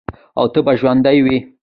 [0.39, 1.37] او تل به ژوندی وي.